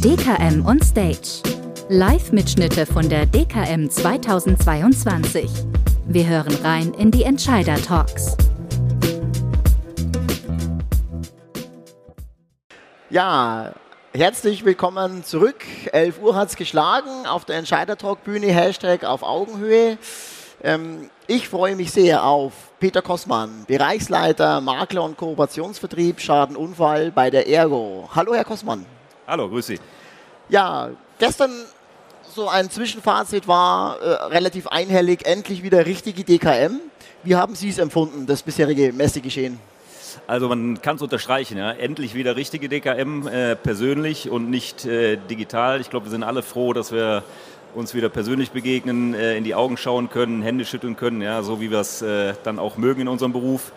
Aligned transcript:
DKM 0.00 0.64
on 0.64 0.80
Stage. 0.80 1.42
Live-Mitschnitte 1.90 2.86
von 2.86 3.06
der 3.10 3.26
DKM 3.26 3.90
2022. 3.90 5.50
Wir 6.06 6.26
hören 6.26 6.54
rein 6.62 6.94
in 6.94 7.10
die 7.10 7.24
Entscheider-Talks. 7.24 8.38
Ja, 13.10 13.74
herzlich 14.14 14.64
willkommen 14.64 15.24
zurück. 15.24 15.62
11 15.92 16.22
Uhr 16.22 16.34
hat 16.34 16.48
es 16.48 16.56
geschlagen 16.56 17.26
auf 17.26 17.44
der 17.44 17.56
Entscheider-Talk-Bühne, 17.56 18.46
Hashtag 18.46 19.04
auf 19.04 19.22
Augenhöhe. 19.22 19.98
Ähm, 20.62 21.10
ich 21.26 21.48
freue 21.48 21.74
mich 21.74 21.90
sehr 21.90 22.24
auf 22.24 22.52
Peter 22.80 23.00
Kossmann, 23.00 23.64
Bereichsleiter 23.66 24.60
Makler- 24.60 25.04
und 25.04 25.16
Kooperationsvertrieb 25.16 26.20
Schadenunfall 26.20 27.12
bei 27.12 27.30
der 27.30 27.48
Ergo. 27.48 28.08
Hallo, 28.14 28.34
Herr 28.34 28.44
Kossmann. 28.44 28.84
Hallo, 29.26 29.48
grüß 29.48 29.66
Sie. 29.66 29.80
Ja, 30.50 30.90
gestern 31.18 31.50
so 32.34 32.48
ein 32.48 32.68
Zwischenfazit 32.68 33.48
war 33.48 33.98
äh, 34.00 34.08
relativ 34.24 34.66
einhellig, 34.66 35.24
endlich 35.24 35.62
wieder 35.62 35.86
richtige 35.86 36.24
DKM. 36.24 36.80
Wie 37.22 37.36
haben 37.36 37.54
Sie 37.54 37.70
es 37.70 37.78
empfunden, 37.78 38.26
das 38.26 38.42
bisherige 38.42 38.92
Messegeschehen? 38.92 39.58
Also 40.26 40.48
man 40.48 40.80
kann 40.80 40.96
es 40.96 41.02
unterstreichen, 41.02 41.58
ja. 41.58 41.72
endlich 41.72 42.14
wieder 42.14 42.36
richtige 42.36 42.68
DKM 42.68 43.26
äh, 43.26 43.56
persönlich 43.56 44.30
und 44.30 44.50
nicht 44.50 44.84
äh, 44.84 45.16
digital. 45.16 45.80
Ich 45.80 45.90
glaube, 45.90 46.06
wir 46.06 46.10
sind 46.10 46.22
alle 46.22 46.42
froh, 46.42 46.72
dass 46.72 46.92
wir 46.92 47.22
uns 47.74 47.94
wieder 47.94 48.08
persönlich 48.08 48.50
begegnen, 48.50 49.14
äh, 49.14 49.36
in 49.36 49.44
die 49.44 49.54
Augen 49.54 49.76
schauen 49.76 50.10
können, 50.10 50.42
Hände 50.42 50.64
schütteln 50.64 50.96
können, 50.96 51.20
ja, 51.20 51.42
so 51.42 51.60
wie 51.60 51.70
wir 51.70 51.80
es 51.80 52.02
äh, 52.02 52.34
dann 52.44 52.58
auch 52.58 52.76
mögen 52.76 53.02
in 53.02 53.08
unserem 53.08 53.32
Beruf. 53.32 53.72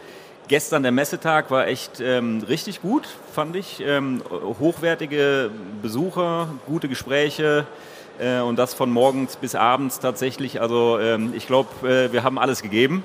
Gestern 0.48 0.84
der 0.84 0.94
Messetag 0.94 1.52
war 1.52 1.68
echt 1.68 2.00
ähm, 2.00 2.42
richtig 2.48 2.82
gut, 2.82 3.06
fand 3.34 3.56
ich. 3.58 3.82
Ähm, 3.82 4.22
hochwertige 4.60 5.50
Besucher, 5.82 6.48
gute 6.66 6.88
Gespräche 6.88 7.66
äh, 8.18 8.40
und 8.40 8.58
das 8.58 8.74
von 8.74 8.90
morgens 8.90 9.36
bis 9.36 9.56
abends 9.56 10.00
tatsächlich. 10.00 10.62
Also 10.62 11.00
ähm, 11.00 11.34
ich 11.36 11.48
glaube, 11.48 11.88
äh, 11.88 12.14
wir 12.14 12.24
haben 12.24 12.40
alles 12.40 12.62
gegeben 12.62 13.04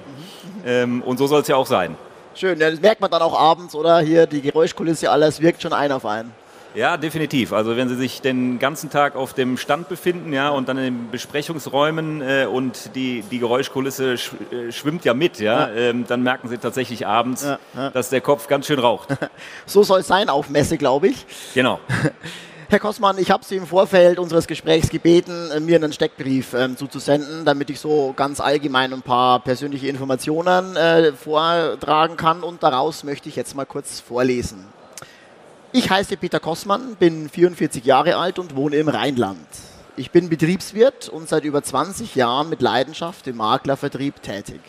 ähm, 0.64 1.02
und 1.02 1.18
so 1.18 1.26
soll 1.26 1.40
es 1.40 1.48
ja 1.48 1.56
auch 1.56 1.66
sein. 1.66 1.96
Schön, 2.34 2.58
das 2.58 2.80
merkt 2.80 3.00
man 3.00 3.10
dann 3.10 3.22
auch 3.22 3.38
abends, 3.38 3.74
oder? 3.74 3.98
Hier 4.00 4.26
die 4.26 4.40
Geräuschkulisse, 4.40 5.10
alles 5.10 5.40
wirkt 5.40 5.62
schon 5.62 5.72
ein 5.72 5.90
auf 5.90 6.06
einen. 6.06 6.32
Ja, 6.74 6.96
definitiv. 6.96 7.52
Also 7.52 7.76
wenn 7.76 7.88
Sie 7.88 7.96
sich 7.96 8.22
den 8.22 8.58
ganzen 8.58 8.90
Tag 8.90 9.14
auf 9.14 9.34
dem 9.34 9.56
Stand 9.56 9.88
befinden, 9.88 10.32
ja, 10.32 10.48
und 10.48 10.68
dann 10.68 10.78
in 10.78 10.84
den 10.84 11.10
Besprechungsräumen 11.10 12.22
äh, 12.22 12.46
und 12.46 12.94
die, 12.94 13.22
die 13.30 13.38
Geräuschkulisse 13.38 14.16
sch, 14.16 14.32
äh, 14.50 14.72
schwimmt 14.72 15.04
ja 15.04 15.12
mit, 15.12 15.38
ja, 15.38 15.68
ja. 15.68 15.74
Ähm, 15.74 16.06
dann 16.06 16.22
merken 16.22 16.48
Sie 16.48 16.58
tatsächlich 16.58 17.06
abends, 17.06 17.44
ja, 17.44 17.58
ja. 17.74 17.90
dass 17.90 18.08
der 18.08 18.20
Kopf 18.20 18.48
ganz 18.48 18.66
schön 18.66 18.78
raucht. 18.78 19.10
so 19.66 19.82
soll 19.82 20.00
es 20.00 20.06
sein 20.06 20.28
auf 20.28 20.48
Messe, 20.48 20.78
glaube 20.78 21.08
ich. 21.08 21.26
Genau. 21.54 21.78
Herr 22.68 22.80
Kossmann, 22.80 23.18
ich 23.18 23.30
habe 23.30 23.44
Sie 23.44 23.56
im 23.56 23.66
Vorfeld 23.66 24.18
unseres 24.18 24.46
Gesprächs 24.46 24.88
gebeten, 24.88 25.50
äh, 25.50 25.60
mir 25.60 25.76
einen 25.76 25.92
Steckbrief 25.92 26.54
ähm, 26.54 26.78
zuzusenden, 26.78 27.44
damit 27.44 27.68
ich 27.68 27.78
so 27.78 28.14
ganz 28.16 28.40
allgemein 28.40 28.94
ein 28.94 29.02
paar 29.02 29.40
persönliche 29.40 29.88
Informationen 29.88 30.74
äh, 30.76 31.12
vortragen 31.12 32.16
kann 32.16 32.42
und 32.42 32.62
daraus 32.62 33.04
möchte 33.04 33.28
ich 33.28 33.36
jetzt 33.36 33.54
mal 33.54 33.66
kurz 33.66 34.00
vorlesen. 34.00 34.64
Ich 35.74 35.88
heiße 35.88 36.18
Peter 36.18 36.38
Kossmann, 36.38 36.96
bin 36.96 37.30
44 37.30 37.82
Jahre 37.82 38.16
alt 38.16 38.38
und 38.38 38.54
wohne 38.56 38.76
im 38.76 38.90
Rheinland. 38.90 39.38
Ich 39.96 40.10
bin 40.10 40.28
Betriebswirt 40.28 41.08
und 41.08 41.30
seit 41.30 41.44
über 41.44 41.62
20 41.62 42.14
Jahren 42.14 42.50
mit 42.50 42.60
Leidenschaft 42.60 43.26
im 43.26 43.38
Maklervertrieb 43.38 44.20
tätig. 44.20 44.60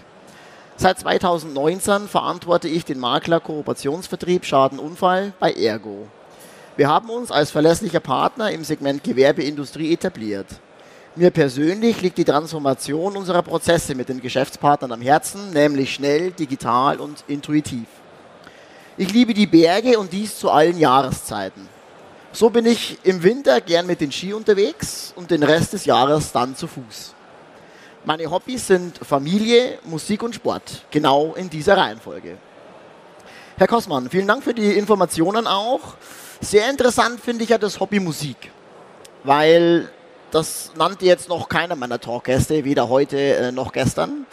Seit 0.78 1.00
2019 1.00 2.08
verantworte 2.08 2.70
ich 2.70 2.86
den 2.86 3.00
Makler-Kooperationsvertrieb 3.00 4.46
Schadenunfall 4.46 5.34
bei 5.42 5.52
Ergo. 5.52 6.08
Wir 6.78 6.88
haben 6.88 7.10
uns 7.10 7.32
als 7.32 7.52
verlässlicher 7.52 8.00
Partner 8.00 8.52
im 8.52 8.64
Segment 8.64 9.04
Gewerbeindustrie 9.04 9.92
etabliert. 9.92 10.48
Mir 11.18 11.32
persönlich 11.32 12.02
liegt 12.02 12.18
die 12.18 12.24
Transformation 12.24 13.18
unserer 13.18 13.42
Prozesse 13.42 13.94
mit 13.94 14.08
den 14.08 14.22
Geschäftspartnern 14.22 14.94
am 14.94 15.02
Herzen, 15.02 15.52
nämlich 15.52 15.94
schnell, 15.94 16.32
digital 16.32 17.02
und 17.02 17.26
intuitiv. 17.28 17.88
Ich 18.96 19.12
liebe 19.12 19.34
die 19.34 19.48
Berge 19.48 19.98
und 19.98 20.14
dies 20.14 20.38
zu 20.38 20.52
allen 20.52 20.78
Jahreszeiten. 20.78 21.68
So 22.32 22.52
bin 22.52 22.68
ich 22.68 23.00
im 23.04 23.24
Winter 23.24 23.60
gern 23.60 23.88
mit 23.88 24.02
den 24.02 24.12
Ski 24.12 24.34
unterwegs 24.34 25.14
und 25.16 25.32
den 25.32 25.42
Rest 25.42 25.74
des 25.74 25.86
Jahres 25.86 26.32
dann 26.32 26.56
zu 26.56 26.68
Fuß. 26.68 27.16
Meine 28.06 28.30
Hobbys 28.30 28.68
sind 28.68 29.00
Familie, 29.00 29.80
Musik 29.86 30.22
und 30.22 30.36
Sport, 30.36 30.86
genau 30.92 31.34
in 31.34 31.50
dieser 31.50 31.76
Reihenfolge. 31.76 32.38
Herr 33.58 33.68
Kossmann, 33.68 34.12
vielen 34.12 34.28
Dank 34.28 34.44
für 34.44 34.54
die 34.54 34.74
Informationen 34.74 35.48
auch. 35.48 35.96
Sehr 36.40 36.70
interessant 36.70 37.20
finde 37.20 37.46
ich 37.46 37.50
ja 37.50 37.58
das 37.58 37.80
Hobby 37.80 38.00
Musik, 38.00 38.52
weil 39.24 39.90
das 40.30 40.72
nannte 40.76 41.06
jetzt 41.06 41.30
noch 41.30 41.50
keiner 41.50 41.76
meiner 41.76 42.00
Talkgäste, 42.00 42.64
weder 42.64 42.90
heute 42.90 43.18
äh, 43.18 43.52
noch 43.52 43.72
gestern. 43.72 44.28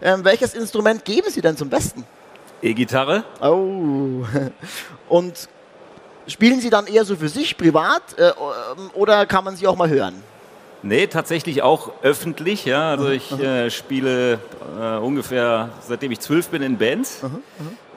Ähm, 0.00 0.24
welches 0.24 0.54
Instrument 0.54 1.04
geben 1.04 1.30
Sie 1.30 1.40
denn 1.40 1.56
zum 1.56 1.68
Besten? 1.68 2.04
E-Gitarre. 2.64 3.24
Oh. 3.42 4.24
Und 5.08 5.48
spielen 6.26 6.60
Sie 6.60 6.70
dann 6.70 6.86
eher 6.86 7.04
so 7.04 7.14
für 7.14 7.28
sich 7.28 7.56
privat 7.56 8.18
äh, 8.18 8.32
oder 8.94 9.26
kann 9.26 9.44
man 9.44 9.56
sie 9.56 9.66
auch 9.66 9.76
mal 9.76 9.90
hören? 9.90 10.14
Nee, 10.82 11.06
tatsächlich 11.06 11.62
auch 11.62 11.92
öffentlich. 12.02 12.64
Ja. 12.64 12.90
Also 12.90 13.10
ich 13.10 13.32
äh, 13.32 13.70
spiele 13.70 14.38
äh, 14.78 14.96
ungefähr 14.96 15.70
seitdem 15.80 16.12
ich 16.12 16.20
zwölf 16.20 16.48
bin 16.48 16.62
in 16.62 16.78
Bands 16.78 17.22
uh 17.22 17.26
-huh. 17.26 17.30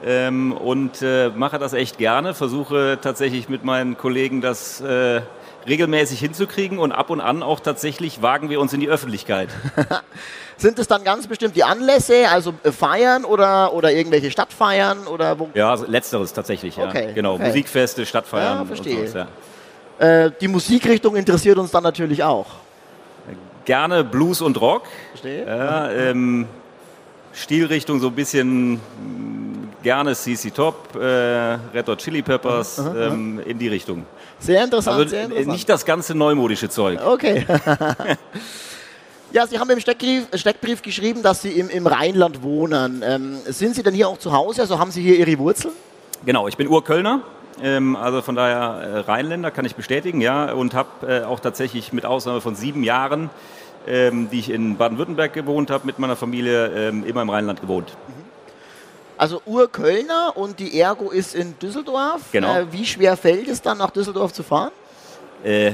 Ähm, 0.04 0.52
und 0.52 1.02
äh, 1.02 1.28
mache 1.34 1.58
das 1.58 1.72
echt 1.72 1.98
gerne. 1.98 2.32
Versuche 2.32 2.98
tatsächlich 3.02 3.48
mit 3.48 3.64
meinen 3.64 3.98
Kollegen 3.98 4.40
das 4.40 4.80
äh, 4.80 5.22
regelmäßig 5.66 6.20
hinzukriegen 6.20 6.78
und 6.78 6.92
ab 6.92 7.10
und 7.10 7.20
an 7.20 7.42
auch 7.42 7.60
tatsächlich 7.60 8.22
wagen 8.22 8.50
wir 8.50 8.60
uns 8.60 8.72
in 8.72 8.80
die 8.80 8.88
Öffentlichkeit. 8.88 9.48
Sind 10.56 10.78
es 10.78 10.88
dann 10.88 11.04
ganz 11.04 11.26
bestimmt 11.26 11.54
die 11.54 11.64
Anlässe, 11.64 12.28
also 12.30 12.54
äh, 12.64 12.72
Feiern 12.72 13.24
oder, 13.24 13.72
oder 13.72 13.92
irgendwelche 13.92 14.30
Stadtfeiern? 14.30 15.06
Oder 15.06 15.38
wo? 15.38 15.50
Ja, 15.54 15.70
also 15.70 15.86
letzteres 15.86 16.32
tatsächlich, 16.32 16.76
ja. 16.76 16.88
Okay, 16.88 17.12
genau, 17.14 17.34
okay. 17.34 17.46
Musikfeste, 17.46 18.04
Stadtfeiern. 18.04 18.58
Ja, 18.58 18.64
verstehe. 18.64 19.00
Und 19.00 19.08
sowas, 19.08 19.26
ja. 19.98 20.24
Äh, 20.24 20.32
die 20.40 20.48
Musikrichtung 20.48 21.16
interessiert 21.16 21.58
uns 21.58 21.70
dann 21.70 21.82
natürlich 21.82 22.22
auch. 22.22 22.46
Gerne 23.64 24.02
Blues 24.02 24.40
und 24.40 24.60
Rock. 24.60 24.84
Verstehe. 25.10 25.46
Ja, 25.46 25.90
ähm, 25.90 26.46
Stilrichtung 27.32 28.00
so 28.00 28.08
ein 28.08 28.14
bisschen 28.14 28.74
mm, 28.74 29.68
gerne 29.82 30.14
CC 30.14 30.50
Top, 30.50 30.96
äh, 30.96 31.04
Red 31.04 31.88
Hot 31.88 31.98
Chili 31.98 32.22
Peppers, 32.22 32.78
aha. 32.78 33.08
Ähm, 33.08 33.40
in 33.44 33.58
die 33.58 33.68
Richtung. 33.68 34.06
Sehr 34.40 34.64
interessant, 34.64 34.98
also, 34.98 35.08
sehr 35.08 35.24
interessant. 35.24 35.48
Nicht 35.48 35.68
das 35.68 35.84
ganze 35.84 36.14
neumodische 36.14 36.68
Zeug. 36.68 37.00
Okay. 37.04 37.46
Ja, 39.30 39.46
Sie 39.46 39.58
haben 39.58 39.68
im 39.68 39.78
Steckbrief, 39.78 40.26
Steckbrief 40.32 40.80
geschrieben, 40.80 41.22
dass 41.22 41.42
Sie 41.42 41.50
im, 41.50 41.68
im 41.68 41.86
Rheinland 41.86 42.42
wohnen. 42.42 43.02
Ähm, 43.04 43.36
sind 43.44 43.74
Sie 43.74 43.82
denn 43.82 43.92
hier 43.92 44.08
auch 44.08 44.16
zu 44.16 44.32
Hause? 44.32 44.62
Also 44.62 44.78
haben 44.78 44.90
Sie 44.90 45.02
hier 45.02 45.18
Ihre 45.18 45.38
Wurzeln? 45.38 45.74
Genau, 46.24 46.48
ich 46.48 46.56
bin 46.56 46.66
Urkölner. 46.66 47.20
Ähm, 47.62 47.94
also 47.94 48.22
von 48.22 48.36
daher 48.36 48.80
äh, 48.80 48.98
Rheinländer 49.00 49.50
kann 49.50 49.66
ich 49.66 49.74
bestätigen, 49.74 50.22
ja, 50.22 50.52
und 50.52 50.72
habe 50.72 51.06
äh, 51.06 51.24
auch 51.24 51.40
tatsächlich 51.40 51.92
mit 51.92 52.06
Ausnahme 52.06 52.40
von 52.40 52.54
sieben 52.54 52.82
Jahren, 52.82 53.28
ähm, 53.86 54.30
die 54.30 54.38
ich 54.38 54.50
in 54.50 54.78
Baden-Württemberg 54.78 55.34
gewohnt 55.34 55.70
habe, 55.70 55.84
mit 55.84 55.98
meiner 55.98 56.16
Familie 56.16 56.68
ähm, 56.68 57.04
immer 57.04 57.20
im 57.20 57.28
Rheinland 57.28 57.60
gewohnt. 57.60 57.96
Mhm. 58.06 58.27
Also 59.18 59.42
Urkölner 59.44 60.32
und 60.36 60.60
die 60.60 60.80
Ergo 60.80 61.10
ist 61.10 61.34
in 61.34 61.58
Düsseldorf. 61.58 62.22
Genau. 62.32 62.56
Äh, 62.56 62.72
wie 62.72 62.86
schwer 62.86 63.16
fällt 63.16 63.48
es 63.48 63.60
dann 63.60 63.76
nach 63.78 63.90
Düsseldorf 63.90 64.32
zu 64.32 64.44
fahren? 64.44 64.70
Äh, 65.44 65.72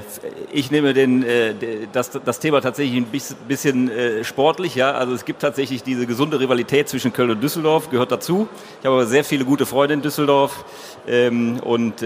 ich 0.50 0.70
nehme 0.70 0.94
den, 0.94 1.22
äh, 1.22 1.54
das, 1.92 2.10
das 2.24 2.40
Thema 2.40 2.62
tatsächlich 2.62 2.96
ein 2.96 3.36
bisschen 3.46 3.90
äh, 3.90 4.24
sportlich. 4.24 4.74
Ja? 4.74 4.92
Also 4.92 5.14
es 5.14 5.26
gibt 5.26 5.42
tatsächlich 5.42 5.82
diese 5.82 6.06
gesunde 6.06 6.40
Rivalität 6.40 6.88
zwischen 6.88 7.12
Köln 7.12 7.30
und 7.30 7.42
Düsseldorf, 7.42 7.90
gehört 7.90 8.12
dazu. 8.12 8.48
Ich 8.80 8.86
habe 8.86 8.96
aber 8.96 9.06
sehr 9.06 9.24
viele 9.24 9.44
gute 9.44 9.66
Freunde 9.66 9.94
in 9.94 10.02
Düsseldorf 10.02 10.64
ähm, 11.06 11.60
und 11.60 12.02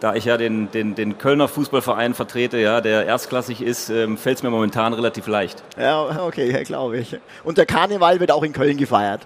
da 0.00 0.14
ich 0.16 0.24
ja 0.24 0.36
den, 0.36 0.68
den, 0.72 0.96
den 0.96 1.18
Kölner 1.18 1.46
Fußballverein 1.46 2.14
vertrete, 2.14 2.58
ja, 2.58 2.80
der 2.80 3.06
erstklassig 3.06 3.62
ist, 3.62 3.88
ähm, 3.88 4.18
fällt 4.18 4.38
es 4.38 4.42
mir 4.42 4.50
momentan 4.50 4.94
relativ 4.94 5.28
leicht. 5.28 5.62
Ja, 5.78 6.24
okay, 6.24 6.64
glaube 6.64 6.98
ich. 6.98 7.16
Und 7.44 7.56
der 7.56 7.66
Karneval 7.66 8.18
wird 8.18 8.32
auch 8.32 8.42
in 8.42 8.52
Köln 8.52 8.76
gefeiert. 8.76 9.20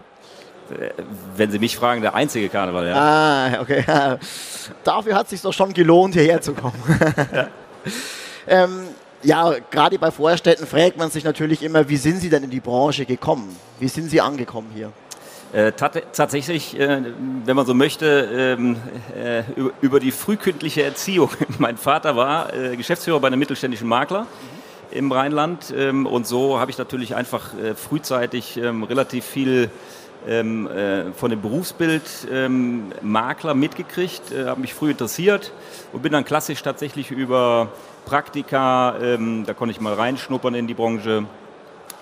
Wenn 1.37 1.51
Sie 1.51 1.59
mich 1.59 1.77
fragen, 1.77 2.03
der 2.03 2.15
einzige 2.15 2.49
Karneval, 2.49 2.89
ja. 2.89 2.95
Ah, 2.97 3.61
okay. 3.61 3.85
Dafür 4.85 5.15
hat 5.15 5.25
es 5.25 5.31
sich 5.31 5.43
doch 5.43 5.53
schon 5.53 5.73
gelohnt, 5.73 6.15
hierher 6.15 6.41
zu 6.41 6.55
kommen. 6.55 6.83
ja. 7.33 7.49
ähm, 8.65 8.89
ja, 9.23 9.55
gerade 9.71 9.99
bei 9.99 10.11
Vorstädten 10.11 10.67
fragt 10.67 10.97
man 10.97 11.11
sich 11.11 11.25
natürlich 11.25 11.63
immer, 11.63 11.89
wie 11.89 11.97
sind 11.97 12.19
Sie 12.19 12.31
denn 12.31 12.45
in 12.45 12.51
die 12.51 12.61
Branche 12.61 13.05
gekommen? 13.05 13.57
Wie 13.81 13.89
sind 13.89 14.11
Sie 14.11 14.21
angekommen 14.21 14.71
hier? 14.75 14.93
Äh, 15.53 15.73
tatsächlich, 15.73 16.79
äh, 16.79 17.03
wenn 17.45 17.57
man 17.57 17.67
so 17.67 17.73
möchte, 17.73 18.57
ähm, 18.59 18.77
äh, 19.17 19.43
über 19.81 20.01
die 20.01 20.11
frühkindliche 20.11 20.83
Erziehung. 20.83 21.31
mein 21.59 21.77
Vater 21.77 22.17
war 22.17 22.51
Geschäftsführer 22.77 23.21
bei 23.21 23.29
einem 23.29 23.39
mittelständischen 23.39 23.89
Makler 23.89 24.23
mhm. 24.23 24.27
im 24.91 25.13
Rheinland 25.13 25.73
ähm, 25.77 26.07
und 26.07 26.27
so 26.27 26.59
habe 26.59 26.71
ich 26.71 26.79
natürlich 26.79 27.15
einfach 27.15 27.51
frühzeitig 27.77 28.57
ähm, 28.57 28.83
relativ 28.83 29.25
viel 29.25 29.71
ähm, 30.29 30.67
äh, 30.67 31.13
von 31.13 31.31
dem 31.31 31.41
Berufsbild 31.41 32.03
ähm, 32.31 32.93
Makler 33.03 33.55
mitgekriegt, 33.55 34.33
äh, 34.33 34.47
habe 34.47 34.61
mich 34.61 34.75
früh 34.75 34.91
interessiert 34.91 35.53
und 35.93 36.03
bin 36.03 36.13
dann 36.13 36.25
klassisch 36.25 36.63
tatsächlich 36.63 37.11
über 37.11 37.69
Praktika, 38.05 38.97
ähm, 39.01 39.45
da 39.47 39.55
konnte 39.55 39.73
ich 39.73 39.81
mal 39.81 39.95
reinschnuppern 39.95 40.55
in 40.55 40.67
die 40.67 40.75
Branche, 40.75 41.27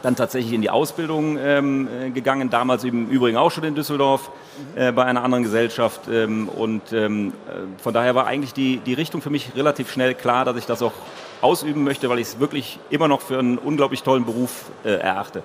dann 0.05 0.17
tatsächlich 0.17 0.53
in 0.53 0.61
die 0.61 0.69
Ausbildung 0.69 1.39
ähm, 1.39 1.89
äh, 1.89 2.11
gegangen, 2.11 2.51
damals 2.51 2.85
im 2.85 3.09
Übrigen 3.09 3.39
auch 3.39 3.51
schon 3.51 3.65
in 3.65 3.75
Düsseldorf 3.75 4.31
äh, 4.75 4.93
bei 4.93 5.05
einer 5.05 5.25
anderen 5.25 5.45
Gesellschaft. 5.45 6.03
Ähm, 6.11 6.49
und 6.49 6.93
ähm, 6.93 7.33
äh, 7.49 7.83
von 7.83 7.95
daher 7.95 8.15
war 8.15 8.27
eigentlich 8.27 8.53
die, 8.53 8.79
die 8.79 8.93
Richtung 8.93 9.23
für 9.23 9.31
mich 9.31 9.53
relativ 9.57 9.91
schnell 9.91 10.15
klar, 10.15 10.45
dass 10.45 10.57
ich 10.59 10.67
das 10.67 10.83
auch 10.83 10.93
ausüben 11.41 11.85
möchte, 11.85 12.11
weil 12.11 12.19
ich 12.19 12.29
es 12.29 12.41
wirklich 12.41 12.79
immer 12.91 13.09
noch 13.09 13.23
für 13.23 13.39
einen 13.39 13.57
unglaublich 13.57 14.03
tollen 14.03 14.27
Beruf 14.27 14.67
äh, 14.85 14.91
erachte. 14.91 15.43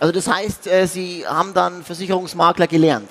Also 0.00 0.12
das 0.12 0.26
heißt, 0.28 0.66
äh, 0.66 0.86
Sie 0.86 1.26
haben 1.26 1.52
dann 1.52 1.84
Versicherungsmakler 1.84 2.66
gelernt? 2.66 3.08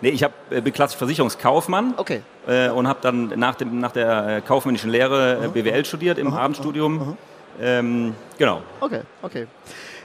Nee, 0.00 0.10
ich 0.10 0.24
habe 0.24 0.34
äh, 0.50 0.60
bin 0.60 0.72
klassisch 0.72 0.98
Versicherungskaufmann 0.98 1.94
okay. 1.96 2.22
äh, 2.46 2.68
und 2.68 2.88
habe 2.88 2.98
dann 3.00 3.28
nach, 3.36 3.54
dem, 3.54 3.78
nach 3.78 3.92
der 3.92 4.42
kaufmännischen 4.42 4.90
Lehre 4.90 5.44
äh, 5.44 5.48
BWL 5.48 5.84
studiert 5.84 6.18
im 6.18 6.34
Abendstudium. 6.34 7.16
Ähm, 7.60 8.14
genau. 8.36 8.62
Okay, 8.80 9.02
okay. 9.22 9.46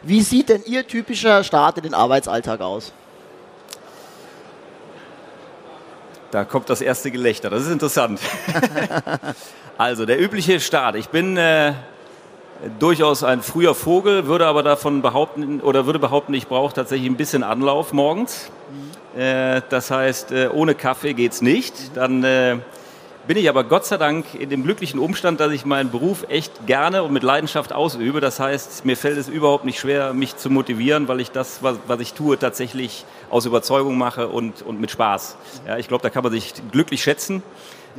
Wie 0.04 0.22
sieht 0.22 0.50
denn 0.50 0.62
Ihr 0.66 0.88
typischer 0.88 1.44
Start 1.44 1.78
in 1.78 1.84
den 1.84 1.94
Arbeitsalltag 1.94 2.62
aus? 2.62 2.94
Da 6.30 6.46
kommt 6.46 6.70
das 6.70 6.82
erste 6.82 7.12
Gelächter, 7.12 7.50
das 7.50 7.64
ist 7.64 7.72
interessant. 7.72 8.22
also 9.78 10.06
der 10.06 10.22
übliche 10.22 10.60
Start. 10.62 10.96
Ich 10.96 11.10
bin 11.10 11.36
äh, 11.36 11.74
durchaus 12.80 13.24
ein 13.24 13.42
früher 13.42 13.74
Vogel, 13.75 14.28
würde 14.28 14.46
aber 14.46 14.63
davon 14.63 15.02
behaupten 15.02 15.62
oder 15.62 15.86
würde 15.86 16.00
behaupten, 16.00 16.34
ich 16.34 16.48
brauche 16.48 16.74
tatsächlich 16.74 17.10
ein 17.10 17.18
bisschen 17.18 17.44
Anlauf 17.44 17.94
morgens. 17.94 18.52
Mhm. 19.16 19.19
Äh, 19.19 19.62
das 19.69 19.92
heißt, 19.92 20.31
äh, 20.31 20.50
ohne 20.54 20.75
Kaffee 20.75 21.13
geht 21.13 21.34
es 21.34 21.42
nicht. 21.42 21.96
Dann 21.96 22.24
äh, 22.24 22.58
bin 23.28 23.38
ich 23.38 23.50
aber 23.50 23.63
Gott 23.63 23.86
sei 23.86 23.98
Dank 23.98 24.34
in 24.34 24.50
dem 24.50 24.63
glücklichen 24.63 25.00
Umstand, 25.00 25.40
dass 25.40 25.52
ich 25.52 25.66
meinen 25.66 25.92
Beruf 25.92 26.25
echt 26.30 26.66
gerne 26.66 27.04
und 27.04 27.13
mit 27.13 27.24
Leidenschaft 27.24 27.74
ausübe. 27.74 28.19
Das 28.19 28.40
heißt, 28.40 28.86
mir 28.86 28.98
fällt 28.98 29.18
es 29.18 29.28
überhaupt 29.28 29.66
nicht 29.66 29.80
schwer, 29.80 30.13
mich 30.13 30.38
zu 30.38 30.50
motivieren, 30.50 31.08
weil 31.08 31.19
ich 31.19 31.31
das, 31.31 31.62
was, 31.62 31.78
was 31.88 32.00
ich 32.00 32.13
tue, 32.13 32.38
tatsächlich 32.40 33.06
aus 33.30 33.46
Überzeugung 33.46 33.98
mache 33.98 34.28
und, 34.28 34.62
und 34.62 34.81
mit 34.81 34.92
Spaß. 34.92 35.38
Ja, 35.68 35.78
ich 35.78 35.88
glaube, 35.88 36.04
da 36.04 36.10
kann 36.10 36.24
man 36.24 36.31
sich 36.31 36.54
glücklich 36.72 37.04
schätzen. 37.04 37.44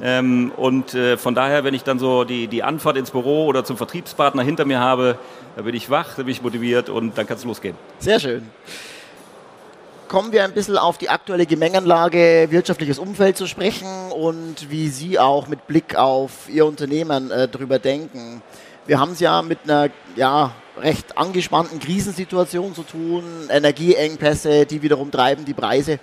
Ähm, 0.00 0.52
und 0.56 0.94
äh, 0.94 1.16
von 1.16 1.34
daher, 1.34 1.64
wenn 1.64 1.74
ich 1.74 1.84
dann 1.84 1.98
so 1.98 2.24
die, 2.24 2.46
die 2.46 2.62
Anfahrt 2.62 2.96
ins 2.96 3.10
Büro 3.10 3.46
oder 3.46 3.64
zum 3.64 3.76
Vertriebspartner 3.76 4.42
hinter 4.42 4.64
mir 4.64 4.80
habe, 4.80 5.18
da 5.56 5.62
bin 5.62 5.74
ich 5.74 5.90
wach, 5.90 6.14
da 6.16 6.22
bin 6.22 6.32
ich 6.32 6.42
motiviert 6.42 6.88
und 6.88 7.18
dann 7.18 7.26
kann 7.26 7.36
es 7.36 7.44
losgehen. 7.44 7.76
Sehr 7.98 8.20
schön 8.20 8.50
kommen 10.12 10.30
wir 10.30 10.44
ein 10.44 10.52
bisschen 10.52 10.76
auf 10.76 10.98
die 10.98 11.08
aktuelle 11.08 11.46
Gemengenlage, 11.46 12.48
wirtschaftliches 12.50 12.98
Umfeld 12.98 13.38
zu 13.38 13.46
sprechen 13.46 14.12
und 14.12 14.70
wie 14.70 14.88
Sie 14.88 15.18
auch 15.18 15.48
mit 15.48 15.66
Blick 15.66 15.96
auf 15.96 16.50
Ihr 16.50 16.66
Unternehmen 16.66 17.30
äh, 17.30 17.48
darüber 17.48 17.78
denken. 17.78 18.42
Wir 18.86 19.00
haben 19.00 19.12
es 19.12 19.20
ja 19.20 19.40
mit 19.40 19.60
einer 19.64 19.88
ja, 20.14 20.52
recht 20.78 21.16
angespannten 21.16 21.78
Krisensituation 21.78 22.74
zu 22.74 22.82
tun, 22.82 23.24
Energieengpässe, 23.48 24.66
die 24.66 24.82
wiederum 24.82 25.10
treiben 25.10 25.46
die 25.46 25.54
Preise. 25.54 25.98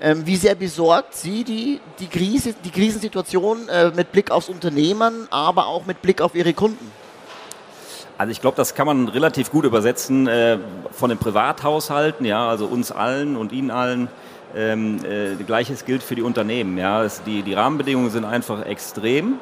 Ähm, 0.00 0.26
wie 0.26 0.36
sehr 0.36 0.54
besorgt 0.54 1.14
Sie 1.14 1.42
die, 1.42 1.80
die, 1.98 2.06
Krise, 2.06 2.54
die 2.64 2.70
Krisensituation 2.70 3.68
äh, 3.68 3.90
mit 3.90 4.12
Blick 4.12 4.30
aufs 4.30 4.48
Unternehmen, 4.48 5.26
aber 5.30 5.66
auch 5.66 5.86
mit 5.86 6.02
Blick 6.02 6.20
auf 6.20 6.34
Ihre 6.34 6.52
Kunden? 6.52 6.92
Also 8.18 8.30
ich 8.30 8.40
glaube, 8.40 8.56
das 8.56 8.74
kann 8.74 8.86
man 8.86 9.08
relativ 9.08 9.50
gut 9.50 9.64
übersetzen 9.64 10.26
äh, 10.26 10.58
von 10.90 11.10
den 11.10 11.18
Privathaushalten, 11.18 12.26
ja, 12.26 12.48
also 12.48 12.66
uns 12.66 12.92
allen 12.92 13.36
und 13.36 13.52
Ihnen 13.52 13.70
allen. 13.70 14.08
Ähm, 14.54 15.04
äh, 15.04 15.34
Gleiches 15.44 15.84
gilt 15.84 16.02
für 16.02 16.14
die 16.14 16.22
Unternehmen. 16.22 16.78
Ja. 16.78 17.02
Es, 17.02 17.22
die, 17.24 17.42
die 17.42 17.52
Rahmenbedingungen 17.52 18.10
sind 18.10 18.24
einfach 18.24 18.64
extrem 18.64 19.34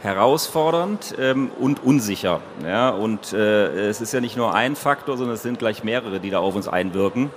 herausfordernd 0.00 1.14
ähm, 1.18 1.50
und 1.58 1.82
unsicher. 1.82 2.40
Ja. 2.64 2.90
Und 2.90 3.32
äh, 3.32 3.88
es 3.88 4.00
ist 4.00 4.12
ja 4.12 4.20
nicht 4.20 4.36
nur 4.36 4.54
ein 4.54 4.76
Faktor, 4.76 5.16
sondern 5.16 5.34
es 5.34 5.42
sind 5.42 5.58
gleich 5.58 5.82
mehrere, 5.82 6.20
die 6.20 6.30
da 6.30 6.38
auf 6.38 6.54
uns 6.54 6.68
einwirken. 6.68 7.30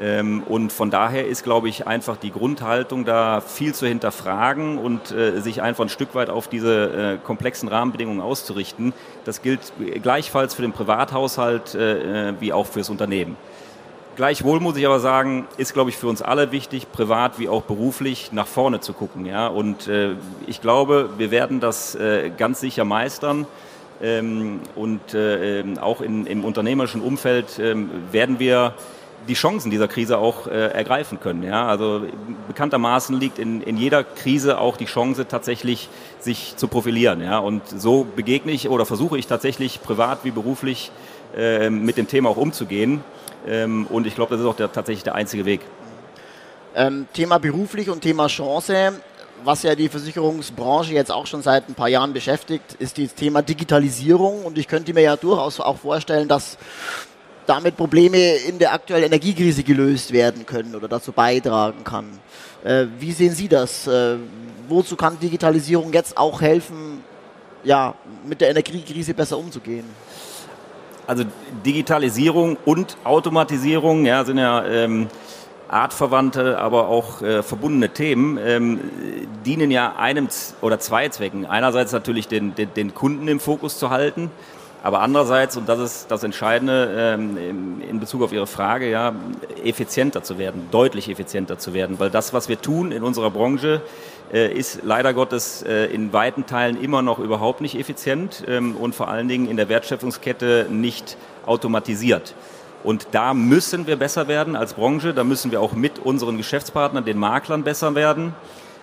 Ähm, 0.00 0.42
und 0.44 0.72
von 0.72 0.90
daher 0.90 1.26
ist, 1.26 1.44
glaube 1.44 1.68
ich, 1.68 1.86
einfach 1.86 2.16
die 2.16 2.30
Grundhaltung 2.30 3.04
da 3.04 3.40
viel 3.40 3.74
zu 3.74 3.86
hinterfragen 3.86 4.78
und 4.78 5.12
äh, 5.12 5.40
sich 5.40 5.62
einfach 5.62 5.84
ein 5.84 5.88
Stück 5.88 6.14
weit 6.14 6.30
auf 6.30 6.48
diese 6.48 7.18
äh, 7.18 7.18
komplexen 7.24 7.68
Rahmenbedingungen 7.68 8.20
auszurichten. 8.20 8.94
Das 9.24 9.42
gilt 9.42 9.72
gleichfalls 10.02 10.54
für 10.54 10.62
den 10.62 10.72
Privathaushalt 10.72 11.74
äh, 11.74 12.32
wie 12.40 12.52
auch 12.52 12.66
fürs 12.66 12.90
Unternehmen. 12.90 13.36
Gleichwohl 14.16 14.60
muss 14.60 14.76
ich 14.76 14.84
aber 14.84 15.00
sagen, 15.00 15.46
ist, 15.56 15.72
glaube 15.72 15.88
ich, 15.88 15.96
für 15.96 16.06
uns 16.06 16.20
alle 16.20 16.52
wichtig, 16.52 16.92
privat 16.92 17.38
wie 17.38 17.48
auch 17.48 17.62
beruflich 17.62 18.30
nach 18.32 18.46
vorne 18.46 18.80
zu 18.80 18.92
gucken. 18.92 19.24
Ja? 19.24 19.46
Und 19.46 19.88
ich 20.46 20.60
glaube, 20.60 21.08
wir 21.16 21.30
werden 21.30 21.60
das 21.60 21.96
ganz 22.36 22.60
sicher 22.60 22.84
meistern. 22.84 23.46
Ähm, 24.02 24.60
und 24.74 25.14
äh, 25.14 25.60
ähm, 25.60 25.78
auch 25.78 26.00
in, 26.00 26.26
im 26.26 26.44
unternehmerischen 26.44 27.00
Umfeld 27.00 27.60
ähm, 27.60 27.88
werden 28.10 28.40
wir 28.40 28.74
die 29.28 29.34
Chancen 29.34 29.70
dieser 29.70 29.88
Krise 29.88 30.18
auch 30.18 30.46
äh, 30.46 30.68
ergreifen 30.68 31.20
können. 31.20 31.42
Ja? 31.42 31.66
Also 31.66 32.02
bekanntermaßen 32.48 33.18
liegt 33.18 33.38
in, 33.38 33.62
in 33.62 33.76
jeder 33.76 34.04
Krise 34.04 34.58
auch 34.58 34.76
die 34.76 34.86
Chance 34.86 35.26
tatsächlich, 35.28 35.88
sich 36.20 36.56
zu 36.56 36.68
profilieren. 36.68 37.20
Ja? 37.20 37.38
Und 37.38 37.62
so 37.68 38.06
begegne 38.16 38.52
ich 38.52 38.68
oder 38.68 38.86
versuche 38.86 39.18
ich 39.18 39.26
tatsächlich 39.26 39.82
privat 39.82 40.24
wie 40.24 40.30
beruflich 40.30 40.90
äh, 41.36 41.70
mit 41.70 41.96
dem 41.96 42.08
Thema 42.08 42.30
auch 42.30 42.36
umzugehen. 42.36 43.02
Ähm, 43.46 43.86
und 43.86 44.06
ich 44.06 44.14
glaube, 44.14 44.32
das 44.32 44.40
ist 44.40 44.46
auch 44.46 44.56
der, 44.56 44.72
tatsächlich 44.72 45.04
der 45.04 45.14
einzige 45.14 45.44
Weg. 45.44 45.60
Ähm, 46.74 47.06
Thema 47.12 47.38
beruflich 47.38 47.90
und 47.90 48.00
Thema 48.00 48.26
Chance. 48.28 48.92
Was 49.44 49.64
ja 49.64 49.74
die 49.74 49.88
Versicherungsbranche 49.88 50.92
jetzt 50.92 51.10
auch 51.10 51.26
schon 51.26 51.42
seit 51.42 51.68
ein 51.68 51.74
paar 51.74 51.88
Jahren 51.88 52.12
beschäftigt, 52.12 52.74
ist 52.78 52.96
das 52.98 53.14
Thema 53.14 53.42
Digitalisierung. 53.42 54.44
Und 54.44 54.56
ich 54.56 54.68
könnte 54.68 54.94
mir 54.94 55.00
ja 55.00 55.16
durchaus 55.16 55.58
auch 55.58 55.78
vorstellen, 55.78 56.28
dass 56.28 56.58
damit 57.46 57.76
Probleme 57.76 58.36
in 58.48 58.58
der 58.58 58.72
aktuellen 58.72 59.04
Energiekrise 59.04 59.62
gelöst 59.62 60.12
werden 60.12 60.46
können 60.46 60.74
oder 60.74 60.88
dazu 60.88 61.12
beitragen 61.12 61.84
kann. 61.84 62.06
Äh, 62.64 62.86
wie 62.98 63.12
sehen 63.12 63.34
Sie 63.34 63.48
das? 63.48 63.86
Äh, 63.86 64.16
wozu 64.68 64.96
kann 64.96 65.18
Digitalisierung 65.18 65.92
jetzt 65.92 66.16
auch 66.16 66.40
helfen, 66.40 67.02
ja, 67.64 67.94
mit 68.26 68.40
der 68.40 68.50
Energiekrise 68.50 69.14
besser 69.14 69.38
umzugehen? 69.38 69.84
Also 71.06 71.24
Digitalisierung 71.66 72.56
und 72.64 72.96
Automatisierung 73.02 74.06
ja, 74.06 74.24
sind 74.24 74.38
ja 74.38 74.64
ähm, 74.64 75.08
artverwandte, 75.68 76.58
aber 76.58 76.88
auch 76.88 77.22
äh, 77.22 77.42
verbundene 77.42 77.88
Themen, 77.88 78.38
ähm, 78.38 78.80
dienen 79.44 79.70
ja 79.70 79.96
einem 79.96 80.28
oder 80.60 80.78
zwei 80.78 81.08
Zwecken. 81.08 81.44
Einerseits 81.44 81.92
natürlich 81.92 82.28
den, 82.28 82.54
den, 82.54 82.72
den 82.74 82.94
Kunden 82.94 83.26
im 83.26 83.40
Fokus 83.40 83.78
zu 83.78 83.90
halten 83.90 84.30
aber 84.82 85.00
andererseits, 85.00 85.56
und 85.56 85.68
das 85.68 85.78
ist 85.78 86.10
das 86.10 86.24
Entscheidende 86.24 87.14
ähm, 87.14 87.80
in 87.88 88.00
Bezug 88.00 88.22
auf 88.22 88.32
Ihre 88.32 88.48
Frage, 88.48 88.90
ja, 88.90 89.14
effizienter 89.62 90.24
zu 90.24 90.38
werden, 90.38 90.68
deutlich 90.72 91.08
effizienter 91.08 91.56
zu 91.56 91.72
werden. 91.72 92.00
Weil 92.00 92.10
das, 92.10 92.32
was 92.34 92.48
wir 92.48 92.60
tun 92.60 92.90
in 92.90 93.04
unserer 93.04 93.30
Branche, 93.30 93.80
äh, 94.32 94.52
ist 94.52 94.80
leider 94.82 95.14
Gottes 95.14 95.62
äh, 95.62 95.86
in 95.86 96.12
weiten 96.12 96.46
Teilen 96.46 96.82
immer 96.82 97.00
noch 97.00 97.20
überhaupt 97.20 97.60
nicht 97.60 97.78
effizient 97.78 98.42
ähm, 98.48 98.74
und 98.74 98.94
vor 98.94 99.08
allen 99.08 99.28
Dingen 99.28 99.46
in 99.46 99.56
der 99.56 99.68
Wertschöpfungskette 99.68 100.66
nicht 100.68 101.16
automatisiert. 101.46 102.34
Und 102.82 103.06
da 103.12 103.34
müssen 103.34 103.86
wir 103.86 103.94
besser 103.94 104.26
werden 104.26 104.56
als 104.56 104.74
Branche, 104.74 105.14
da 105.14 105.22
müssen 105.22 105.52
wir 105.52 105.60
auch 105.60 105.74
mit 105.74 106.00
unseren 106.00 106.36
Geschäftspartnern, 106.36 107.04
den 107.04 107.18
Maklern 107.18 107.62
besser 107.62 107.94
werden. 107.94 108.34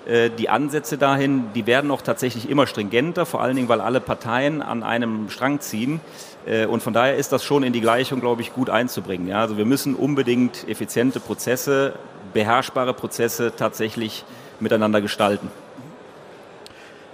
Äh, 0.10 0.32
die 0.32 0.50
Ansätze 0.50 0.98
dahin, 0.98 1.54
die 1.54 1.68
werden 1.68 1.92
auch 1.92 2.02
tatsächlich 2.02 2.50
immer 2.50 2.66
stringenter, 2.66 3.28
vor 3.28 3.42
allen 3.42 3.56
Dingen, 3.56 3.70
weil 3.70 3.80
alle 3.80 4.02
Parteien 4.02 4.64
an 4.64 4.82
einem 4.82 5.30
Strang 5.30 5.60
ziehen. 5.60 6.02
Äh, 6.48 6.66
und 6.66 6.82
von 6.82 6.94
daher 6.94 7.16
ist 7.16 7.32
das 7.32 7.44
schon 7.44 7.62
in 7.62 7.74
die 7.74 7.82
Gleichung, 7.82 8.20
glaube 8.20 8.42
ich, 8.42 8.52
gut 8.54 8.72
einzubringen. 8.72 9.28
Ja, 9.28 9.42
also 9.42 9.58
wir 9.58 9.66
müssen 9.66 9.94
unbedingt 9.94 10.68
effiziente 10.68 11.20
Prozesse, 11.20 11.94
beherrschbare 12.34 12.96
Prozesse 12.96 13.54
tatsächlich 13.56 14.26
miteinander 14.60 15.00
gestalten. 15.00 15.52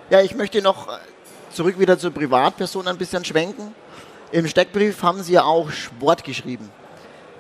Ja, 0.09 0.21
ich 0.21 0.35
möchte 0.35 0.61
noch 0.61 0.87
zurück 1.51 1.77
wieder 1.77 1.99
zur 1.99 2.11
Privatperson 2.11 2.87
ein 2.87 2.97
bisschen 2.97 3.25
schwenken. 3.25 3.75
Im 4.31 4.47
Steckbrief 4.47 5.03
haben 5.03 5.21
Sie 5.21 5.33
ja 5.33 5.43
auch 5.43 5.69
Sport 5.69 6.23
geschrieben. 6.23 6.69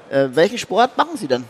Äh, 0.09 0.29
welchen 0.33 0.57
Sport 0.57 0.97
machen 0.97 1.15
Sie 1.15 1.27
denn? 1.27 1.45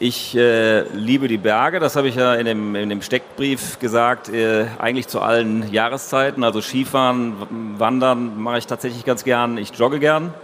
Ich 0.00 0.36
äh, 0.36 0.82
liebe 0.88 1.28
die 1.28 1.38
Berge, 1.38 1.78
das 1.78 1.94
habe 1.94 2.08
ich 2.08 2.16
ja 2.16 2.34
in 2.34 2.46
dem, 2.46 2.74
in 2.74 2.88
dem 2.88 3.00
Steckbrief 3.00 3.78
gesagt, 3.78 4.28
äh, 4.28 4.66
eigentlich 4.78 5.06
zu 5.06 5.20
allen 5.20 5.72
Jahreszeiten. 5.72 6.42
Also 6.42 6.60
Skifahren, 6.60 7.34
Wandern 7.78 8.42
mache 8.42 8.58
ich 8.58 8.66
tatsächlich 8.66 9.04
ganz 9.04 9.22
gern. 9.22 9.56
Ich 9.56 9.70
jogge 9.70 10.00
gern. 10.00 10.34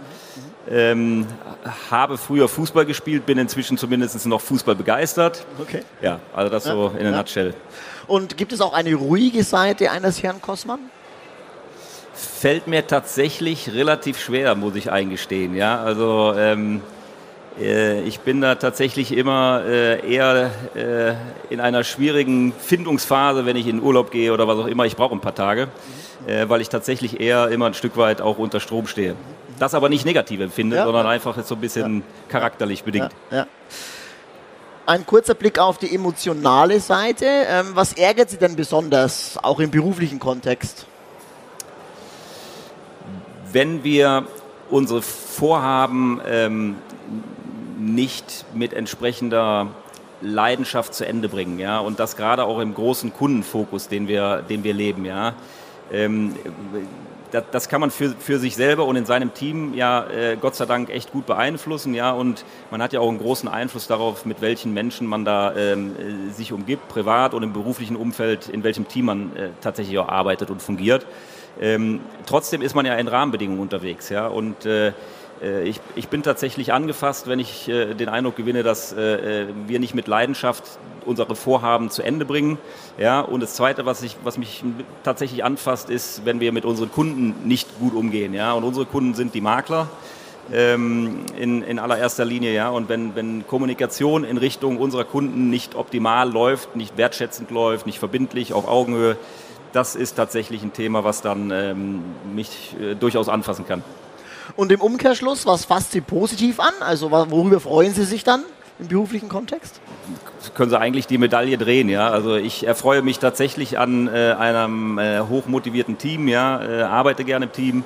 Ähm, 0.69 1.27
habe 1.89 2.17
früher 2.17 2.47
Fußball 2.47 2.85
gespielt, 2.85 3.25
bin 3.25 3.37
inzwischen 3.37 3.77
zumindest 3.77 4.25
noch 4.25 4.39
Fußball 4.39 4.75
begeistert. 4.75 5.45
Okay. 5.59 5.81
Ja, 6.01 6.19
also 6.33 6.49
das 6.49 6.65
ja, 6.65 6.71
so 6.71 6.87
in 6.87 7.03
der 7.03 7.11
ja. 7.11 7.17
Nutshell. 7.17 7.53
Und 8.07 8.37
gibt 8.37 8.53
es 8.53 8.61
auch 8.61 8.73
eine 8.73 8.93
ruhige 8.95 9.43
Seite 9.43 9.91
eines 9.91 10.23
Herrn 10.23 10.41
Kosmann? 10.41 10.79
Fällt 12.13 12.67
mir 12.67 12.87
tatsächlich 12.87 13.73
relativ 13.73 14.17
schwer, 14.17 14.55
muss 14.55 14.75
ich 14.75 14.91
eingestehen. 14.91 15.55
Ja, 15.55 15.83
also 15.83 16.33
ähm, 16.37 16.77
Äh, 16.77 17.00
ich 17.59 18.21
bin 18.21 18.41
da 18.41 18.55
tatsächlich 18.55 19.11
immer 19.11 19.63
äh, 19.65 20.09
eher 20.09 20.51
äh, 20.73 21.53
in 21.53 21.59
einer 21.59 21.83
schwierigen 21.83 22.53
Findungsphase, 22.53 23.45
wenn 23.45 23.55
ich 23.55 23.67
in 23.67 23.81
Urlaub 23.81 24.11
gehe 24.11 24.33
oder 24.33 24.47
was 24.47 24.57
auch 24.57 24.67
immer. 24.67 24.85
Ich 24.85 24.95
brauche 24.95 25.13
ein 25.13 25.21
paar 25.21 25.35
Tage, 25.35 25.67
weil 26.47 26.61
ich 26.61 26.69
tatsächlich 26.69 27.19
eher 27.19 27.49
immer 27.49 27.65
ein 27.65 27.73
Stück 27.73 27.97
weit 27.97 28.21
auch 28.21 28.37
unter 28.37 28.59
Strom 28.59 28.85
stehe. 28.85 29.15
Das 29.57 29.73
aber 29.73 29.89
nicht 29.89 30.05
negativ 30.05 30.39
empfinde, 30.39 30.75
ja. 30.75 30.85
sondern 30.85 31.07
einfach 31.07 31.43
so 31.43 31.55
ein 31.55 31.61
bisschen 31.61 31.97
ja. 31.97 32.03
charakterlich 32.29 32.83
bedingt. 32.83 33.11
Ein 34.85 35.05
kurzer 35.05 35.35
Blick 35.35 35.59
auf 35.59 35.77
die 35.77 35.93
emotionale 35.93 36.79
Seite. 36.79 37.25
Ähm, 37.25 37.67
was 37.75 37.93
ärgert 37.93 38.29
Sie 38.29 38.37
denn 38.37 38.55
besonders, 38.55 39.37
auch 39.41 39.59
im 39.59 39.71
beruflichen 39.71 40.19
Kontext? 40.19 40.85
Wenn 43.51 43.83
wir 43.83 44.25
unsere 44.69 45.01
Vorhaben 45.01 46.19
ähm, 46.27 46.75
nicht 47.81 48.45
mit 48.53 48.73
entsprechender 48.73 49.67
Leidenschaft 50.21 50.93
zu 50.93 51.05
Ende 51.05 51.29
bringen, 51.29 51.59
ja, 51.59 51.79
und 51.79 51.99
das 51.99 52.15
gerade 52.15 52.43
auch 52.45 52.59
im 52.59 52.73
großen 52.73 53.11
Kundenfokus, 53.11 53.87
den 53.87 54.07
wir, 54.07 54.43
den 54.43 54.63
wir 54.63 54.73
leben, 54.73 55.05
ja. 55.05 55.33
Ähm, 55.91 56.35
das, 57.31 57.43
das, 57.51 57.69
kann 57.69 57.81
man 57.81 57.91
für, 57.91 58.09
für 58.09 58.39
sich 58.39 58.55
selber 58.55 58.85
und 58.85 58.97
in 58.97 59.05
seinem 59.05 59.33
Team 59.33 59.73
ja 59.73 60.05
äh, 60.09 60.37
Gott 60.39 60.55
sei 60.55 60.65
Dank 60.65 60.89
echt 60.89 61.11
gut 61.11 61.25
beeinflussen, 61.25 61.93
ja, 61.93 62.11
und 62.11 62.45
man 62.69 62.83
hat 62.83 62.93
ja 62.93 62.99
auch 62.99 63.09
einen 63.09 63.19
großen 63.19 63.49
Einfluss 63.49 63.87
darauf, 63.87 64.25
mit 64.25 64.41
welchen 64.41 64.73
Menschen 64.73 65.07
man 65.07 65.25
da 65.25 65.55
ähm, 65.55 65.95
äh, 65.95 66.31
sich 66.31 66.53
umgibt, 66.53 66.87
privat 66.87 67.33
und 67.33 67.41
im 67.41 67.53
beruflichen 67.53 67.95
Umfeld, 67.95 68.47
in 68.47 68.63
welchem 68.63 68.87
Team 68.87 69.05
man 69.05 69.35
äh, 69.35 69.49
tatsächlich 69.61 69.97
auch 69.97 70.09
arbeitet 70.09 70.51
und 70.51 70.61
fungiert. 70.61 71.05
Ähm, 71.59 72.01
trotzdem 72.25 72.61
ist 72.61 72.75
man 72.75 72.85
ja 72.85 72.95
in 72.95 73.07
Rahmenbedingungen 73.07 73.61
unterwegs, 73.61 74.09
ja, 74.09 74.27
und 74.27 74.65
äh, 74.65 74.93
ich, 75.63 75.79
ich, 75.95 76.07
bin 76.07 76.23
tatsächlich 76.23 76.71
angefasst, 76.71 77.27
wenn 77.27 77.39
ich 77.39 77.67
äh, 77.67 77.93
den 77.93 78.09
Eindruck 78.09 78.35
gewinne, 78.35 78.63
dass 78.63 78.93
äh, 78.93 79.43
äh, 79.43 79.47
wir 79.67 79.79
nicht 79.79 79.95
mit 79.95 80.07
Leidenschaft 80.07 80.63
unsere 81.05 81.35
Vorhaben 81.35 81.89
zu 81.89 82.03
Ende 82.03 82.25
bringen. 82.25 82.59
Ja, 82.97 83.21
und 83.21 83.41
das 83.41 83.55
Zweite, 83.55 83.85
was, 83.85 84.03
ich, 84.03 84.17
was 84.23 84.37
mich 84.37 84.63
tatsächlich 85.03 85.43
anfasst, 85.43 85.89
ist, 85.89 86.25
wenn 86.25 86.39
wir 86.39 86.51
mit 86.51 86.65
unseren 86.65 86.91
Kunden 86.91 87.35
nicht 87.47 87.79
gut 87.79 87.95
umgehen. 87.95 88.33
Ja, 88.33 88.53
und 88.53 88.63
unsere 88.63 88.85
Kunden 88.85 89.15
sind 89.15 89.33
die 89.33 89.41
Makler. 89.41 89.89
Ähm, 90.53 91.25
in, 91.37 91.61
in 91.61 91.79
allererster 91.79 92.25
Linie, 92.25 92.53
ja. 92.53 92.69
Und 92.69 92.89
wenn, 92.89 93.15
wenn 93.15 93.47
Kommunikation 93.47 94.23
in 94.23 94.37
Richtung 94.37 94.77
unserer 94.77 95.05
Kunden 95.05 95.49
nicht 95.49 95.75
optimal 95.75 96.29
läuft, 96.29 96.75
nicht 96.75 96.97
wertschätzend 96.97 97.51
läuft, 97.51 97.85
nicht 97.85 97.99
verbindlich, 97.99 98.53
auf 98.53 98.67
Augenhöhe, 98.67 99.17
das 99.73 99.95
ist 99.95 100.15
tatsächlich 100.15 100.63
ein 100.63 100.73
Thema, 100.73 101.03
was 101.03 101.21
dann 101.21 101.51
ähm, 101.51 102.03
mich 102.33 102.75
äh, 102.81 102.95
durchaus 102.95 103.29
anfassen 103.29 103.65
kann. 103.65 103.83
Und 104.55 104.71
im 104.71 104.81
Umkehrschluss, 104.81 105.45
was 105.45 105.65
fasst 105.65 105.91
Sie 105.91 106.01
positiv 106.01 106.59
an? 106.59 106.73
Also 106.79 107.11
worüber 107.11 107.59
freuen 107.59 107.93
Sie 107.93 108.03
sich 108.03 108.23
dann 108.23 108.43
im 108.79 108.87
beruflichen 108.87 109.29
Kontext? 109.29 109.79
Können 110.55 110.69
Sie 110.69 110.79
eigentlich 110.79 111.07
die 111.07 111.17
Medaille 111.17 111.57
drehen, 111.57 111.87
ja. 111.87 112.09
Also 112.09 112.35
ich 112.35 112.65
erfreue 112.65 113.01
mich 113.01 113.19
tatsächlich 113.19 113.77
an 113.77 114.07
äh, 114.07 114.35
einem 114.37 114.97
äh, 114.97 115.21
hochmotivierten 115.21 115.97
Team, 115.97 116.27
ja, 116.27 116.61
äh, 116.61 116.81
arbeite 116.81 117.23
gerne 117.23 117.45
im 117.45 117.51
Team. 117.51 117.83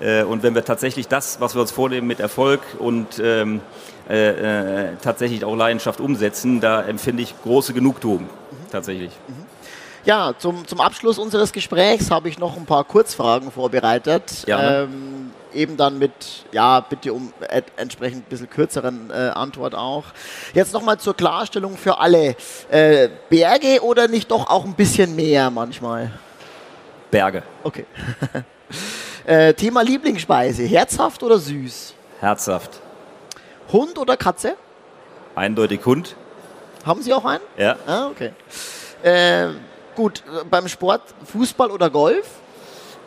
Äh, 0.00 0.22
und 0.22 0.42
wenn 0.42 0.54
wir 0.54 0.64
tatsächlich 0.64 1.06
das, 1.08 1.40
was 1.40 1.54
wir 1.54 1.60
uns 1.60 1.70
vornehmen, 1.70 2.06
mit 2.06 2.20
Erfolg 2.20 2.60
und 2.78 3.20
ähm, 3.22 3.60
äh, 4.08 4.86
äh, 4.86 4.96
tatsächlich 5.02 5.44
auch 5.44 5.54
Leidenschaft 5.54 6.00
umsetzen, 6.00 6.60
da 6.60 6.82
empfinde 6.82 7.22
ich 7.22 7.34
große 7.42 7.74
Genugtuung, 7.74 8.22
mhm. 8.22 8.70
tatsächlich. 8.72 9.10
Mhm. 9.28 9.44
Ja, 10.04 10.32
zum, 10.38 10.66
zum 10.66 10.80
Abschluss 10.80 11.18
unseres 11.18 11.52
Gesprächs 11.52 12.10
habe 12.10 12.30
ich 12.30 12.38
noch 12.38 12.56
ein 12.56 12.64
paar 12.64 12.84
Kurzfragen 12.84 13.50
vorbereitet. 13.50 14.44
Ja. 14.46 14.84
Ähm, 14.84 15.30
eben 15.54 15.76
dann 15.76 15.98
mit, 15.98 16.12
ja, 16.52 16.80
bitte 16.80 17.12
um 17.12 17.32
entsprechend 17.76 18.26
ein 18.26 18.28
bisschen 18.28 18.50
kürzeren 18.50 19.10
äh, 19.10 19.30
Antwort 19.34 19.74
auch. 19.74 20.04
Jetzt 20.54 20.72
nochmal 20.72 20.98
zur 20.98 21.14
Klarstellung 21.14 21.76
für 21.76 21.98
alle. 21.98 22.36
Äh, 22.70 23.08
Berge 23.28 23.82
oder 23.82 24.08
nicht 24.08 24.30
doch 24.30 24.48
auch 24.48 24.64
ein 24.64 24.74
bisschen 24.74 25.14
mehr 25.16 25.50
manchmal? 25.50 26.12
Berge. 27.10 27.42
Okay. 27.62 27.86
äh, 29.26 29.54
Thema 29.54 29.82
Lieblingsspeise, 29.82 30.64
herzhaft 30.64 31.22
oder 31.22 31.38
süß? 31.38 31.94
Herzhaft. 32.20 32.80
Hund 33.72 33.98
oder 33.98 34.16
Katze? 34.16 34.56
Eindeutig 35.34 35.84
Hund. 35.84 36.16
Haben 36.84 37.02
Sie 37.02 37.12
auch 37.12 37.24
einen? 37.24 37.42
Ja. 37.56 37.76
Ah, 37.86 38.08
okay. 38.08 38.32
Äh, 39.02 39.54
gut, 39.94 40.22
beim 40.50 40.68
Sport 40.68 41.02
Fußball 41.24 41.70
oder 41.70 41.90
Golf? 41.90 42.26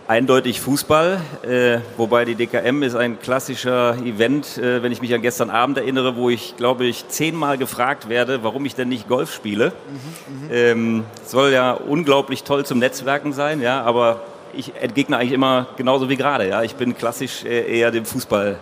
Eindeutig 0.08 0.60
Fußball, 0.60 1.22
äh, 1.43 1.77
wobei 1.96 2.25
die 2.25 2.36
DKM 2.36 2.84
ist 2.84 2.96
ein 2.96 3.20
klassischer 3.20 3.96
Event, 4.03 4.58
äh, 4.58 4.84
wenn 4.84 4.91
ich 4.91 5.01
mich 5.01 5.13
an 5.13 5.22
gestern 5.22 5.50
Abend 5.50 5.77
erinnere, 5.77 6.17
wo 6.17 6.29
ich, 6.29 6.58
glaube 6.58 6.86
ich, 6.86 7.08
zehnmal 7.08 7.58
gefragt 7.58 8.10
werde, 8.10 8.43
warum 8.43 8.65
ich 8.65 8.75
denn 8.75 8.89
nicht 8.89 9.08
Golf 9.08 9.34
spiele. 9.34 9.67
Mhm, 9.67 10.51
ähm, 10.51 11.03
soll 11.25 11.51
ja 11.51 11.72
unglaublich 11.72 12.43
toll 12.43 12.65
zum 12.65 12.79
Netzwerken 12.79 13.31
sein, 13.31 13.62
ja, 13.62 13.84
aber 13.84 14.22
ich 14.53 14.74
entgegne 14.81 15.17
eigentlich 15.17 15.31
immer 15.31 15.67
genauso 15.77 16.10
wie 16.10 16.17
gerade. 16.17 16.50
Ja. 16.50 16.63
Ich 16.63 16.75
bin 16.75 16.98
klassisch 16.98 17.46
äh, 17.46 17.79
eher 17.79 17.91
dem 17.91 18.05
Fußball 18.05 18.58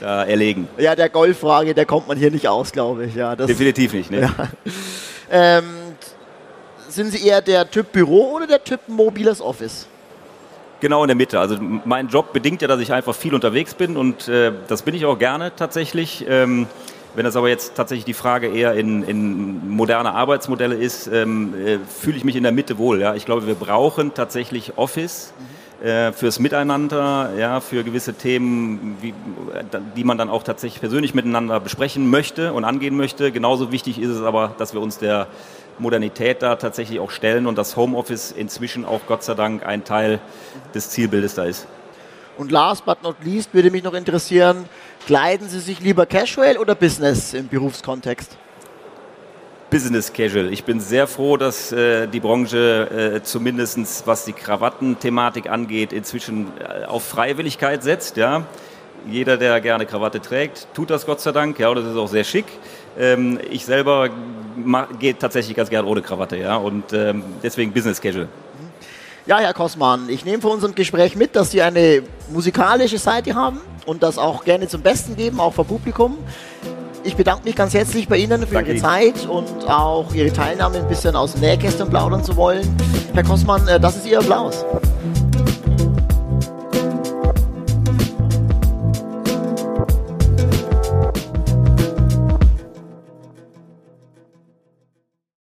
erlegen. 0.00 0.66
Ja, 0.78 0.96
der 0.96 1.08
Golffrage, 1.08 1.74
der 1.74 1.86
kommt 1.86 2.08
man 2.08 2.18
hier 2.18 2.32
nicht 2.32 2.48
aus, 2.48 2.72
glaube 2.72 3.04
ich. 3.04 3.14
Ja, 3.14 3.36
Definitiv 3.36 3.92
nicht. 3.92 4.10
Ne? 4.10 4.22
Ja. 4.22 4.48
Ähm, 5.30 5.64
sind 6.88 7.12
Sie 7.12 7.24
eher 7.24 7.40
der 7.40 7.70
Typ 7.70 7.92
Büro 7.92 8.32
oder 8.34 8.48
der 8.48 8.64
Typ 8.64 8.80
mobiles 8.88 9.40
Office? 9.40 9.86
Genau 10.82 11.04
in 11.04 11.06
der 11.06 11.16
Mitte. 11.16 11.38
Also 11.38 11.58
mein 11.84 12.08
Job 12.08 12.32
bedingt 12.32 12.60
ja, 12.60 12.66
dass 12.66 12.80
ich 12.80 12.92
einfach 12.92 13.14
viel 13.14 13.36
unterwegs 13.36 13.72
bin 13.72 13.96
und 13.96 14.26
äh, 14.26 14.50
das 14.66 14.82
bin 14.82 14.96
ich 14.96 15.06
auch 15.06 15.16
gerne 15.16 15.54
tatsächlich. 15.54 16.26
Ähm, 16.28 16.66
wenn 17.14 17.24
das 17.24 17.36
aber 17.36 17.48
jetzt 17.48 17.76
tatsächlich 17.76 18.04
die 18.04 18.14
Frage 18.14 18.48
eher 18.48 18.74
in, 18.74 19.04
in 19.04 19.68
moderne 19.68 20.12
Arbeitsmodelle 20.12 20.74
ist, 20.74 21.06
ähm, 21.06 21.54
äh, 21.54 21.78
fühle 21.86 22.16
ich 22.16 22.24
mich 22.24 22.34
in 22.34 22.42
der 22.42 22.50
Mitte 22.50 22.78
wohl. 22.78 23.00
Ja? 23.00 23.14
Ich 23.14 23.26
glaube, 23.26 23.46
wir 23.46 23.54
brauchen 23.54 24.12
tatsächlich 24.14 24.76
Office 24.76 25.32
mhm. 25.38 26.12
fürs 26.14 26.40
Miteinander, 26.40 27.30
ja, 27.38 27.60
für 27.60 27.84
gewisse 27.84 28.14
Themen, 28.14 28.96
wie, 29.00 29.14
die 29.96 30.04
man 30.04 30.18
dann 30.18 30.30
auch 30.30 30.42
tatsächlich 30.42 30.80
persönlich 30.80 31.14
miteinander 31.14 31.60
besprechen 31.60 32.10
möchte 32.10 32.52
und 32.52 32.64
angehen 32.64 32.96
möchte. 32.96 33.30
Genauso 33.30 33.70
wichtig 33.70 34.00
ist 34.00 34.10
es 34.10 34.22
aber, 34.22 34.54
dass 34.58 34.74
wir 34.74 34.80
uns 34.80 34.98
der 34.98 35.28
Modernität 35.78 36.42
da 36.42 36.56
tatsächlich 36.56 37.00
auch 37.00 37.10
stellen 37.10 37.46
und 37.46 37.56
das 37.56 37.76
Homeoffice 37.76 38.32
inzwischen 38.32 38.84
auch 38.84 39.00
Gott 39.06 39.22
sei 39.22 39.34
Dank 39.34 39.64
ein 39.64 39.84
Teil 39.84 40.20
des 40.74 40.90
Zielbildes 40.90 41.34
da 41.34 41.44
ist. 41.44 41.66
Und 42.38 42.50
last 42.50 42.84
but 42.84 43.02
not 43.02 43.16
least 43.24 43.52
würde 43.52 43.70
mich 43.70 43.82
noch 43.82 43.94
interessieren, 43.94 44.64
kleiden 45.06 45.48
Sie 45.48 45.60
sich 45.60 45.80
lieber 45.80 46.06
casual 46.06 46.56
oder 46.56 46.74
business 46.74 47.34
im 47.34 47.48
Berufskontext? 47.48 48.36
Business 49.72 50.12
Casual. 50.12 50.52
Ich 50.52 50.64
bin 50.64 50.80
sehr 50.80 51.06
froh, 51.06 51.38
dass 51.38 51.72
äh, 51.72 52.06
die 52.06 52.20
Branche 52.20 53.14
äh, 53.16 53.22
zumindest 53.22 54.06
was 54.06 54.26
die 54.26 54.34
Krawattenthematik 54.34 55.48
angeht, 55.48 55.94
inzwischen 55.94 56.48
äh, 56.60 56.84
auf 56.84 57.04
Freiwilligkeit 57.04 57.82
setzt. 57.82 58.18
Ja. 58.18 58.44
Jeder, 59.08 59.38
der 59.38 59.62
gerne 59.62 59.86
Krawatte 59.86 60.20
trägt, 60.20 60.68
tut 60.74 60.90
das 60.90 61.06
Gott 61.06 61.22
sei 61.22 61.32
Dank. 61.32 61.58
Ja, 61.58 61.70
und 61.70 61.76
das 61.76 61.86
ist 61.86 61.96
auch 61.96 62.08
sehr 62.08 62.24
schick. 62.24 62.44
Ähm, 62.98 63.38
ich 63.50 63.64
selber 63.64 64.10
gehe 64.98 65.16
tatsächlich 65.16 65.56
ganz 65.56 65.70
gerne 65.70 65.88
ohne 65.88 66.02
Krawatte, 66.02 66.36
ja, 66.36 66.56
und 66.56 66.92
ähm, 66.92 67.22
deswegen 67.42 67.72
Business 67.72 68.00
Casual. 68.00 68.28
Ja, 69.24 69.38
Herr 69.38 69.54
Kosman, 69.54 70.08
ich 70.08 70.24
nehme 70.24 70.42
von 70.42 70.52
unserem 70.52 70.74
Gespräch 70.74 71.14
mit, 71.14 71.36
dass 71.36 71.52
Sie 71.52 71.62
eine 71.62 72.02
musikalische 72.32 72.98
Seite 72.98 73.34
haben 73.34 73.60
und 73.86 74.02
das 74.02 74.18
auch 74.18 74.44
gerne 74.44 74.66
zum 74.66 74.82
Besten 74.82 75.14
geben, 75.16 75.38
auch 75.38 75.54
vor 75.54 75.64
Publikum. 75.64 76.18
Ich 77.04 77.16
bedanke 77.16 77.44
mich 77.44 77.54
ganz 77.54 77.72
herzlich 77.72 78.08
bei 78.08 78.16
Ihnen 78.16 78.46
für 78.46 78.54
Danke 78.54 78.72
Ihre 78.72 78.80
Zeit 78.80 79.26
und 79.26 79.68
auch 79.68 80.12
Ihre 80.12 80.32
Teilnahme, 80.32 80.78
ein 80.78 80.88
bisschen 80.88 81.14
aus 81.14 81.32
dem 81.32 81.40
Nähkästchen 81.42 81.88
plaudern 81.88 82.24
zu 82.24 82.36
wollen. 82.36 82.68
Herr 83.14 83.22
Kosman, 83.22 83.66
äh, 83.68 83.78
das 83.78 83.96
ist 83.96 84.06
Ihr 84.06 84.18
Applaus. 84.18 84.64